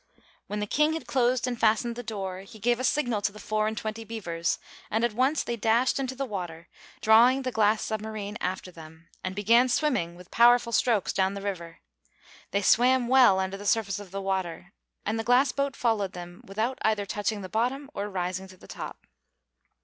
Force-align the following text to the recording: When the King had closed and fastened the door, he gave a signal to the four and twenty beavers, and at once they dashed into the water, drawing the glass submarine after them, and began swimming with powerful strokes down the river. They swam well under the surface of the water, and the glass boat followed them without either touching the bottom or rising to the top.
When 0.47 0.59
the 0.59 0.65
King 0.65 0.93
had 0.93 1.05
closed 1.05 1.45
and 1.45 1.59
fastened 1.59 1.95
the 1.95 2.01
door, 2.01 2.39
he 2.39 2.57
gave 2.57 2.79
a 2.79 2.83
signal 2.83 3.21
to 3.21 3.31
the 3.31 3.37
four 3.37 3.67
and 3.67 3.77
twenty 3.77 4.03
beavers, 4.03 4.57
and 4.89 5.03
at 5.03 5.13
once 5.13 5.43
they 5.43 5.55
dashed 5.55 5.99
into 5.99 6.15
the 6.15 6.25
water, 6.25 6.69
drawing 7.01 7.43
the 7.43 7.51
glass 7.51 7.83
submarine 7.83 8.35
after 8.41 8.71
them, 8.71 9.09
and 9.23 9.35
began 9.35 9.69
swimming 9.69 10.15
with 10.15 10.31
powerful 10.31 10.71
strokes 10.71 11.13
down 11.13 11.35
the 11.35 11.39
river. 11.41 11.81
They 12.49 12.63
swam 12.63 13.09
well 13.09 13.39
under 13.39 13.57
the 13.57 13.67
surface 13.67 13.99
of 13.99 14.09
the 14.09 14.23
water, 14.23 14.73
and 15.05 15.19
the 15.19 15.23
glass 15.23 15.51
boat 15.51 15.75
followed 15.75 16.13
them 16.13 16.41
without 16.47 16.79
either 16.81 17.05
touching 17.05 17.43
the 17.43 17.47
bottom 17.47 17.87
or 17.93 18.09
rising 18.09 18.47
to 18.47 18.57
the 18.57 18.67
top. 18.67 19.05